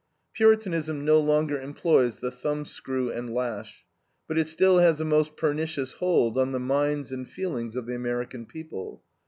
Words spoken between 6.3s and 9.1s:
on the minds and feelings of the American people.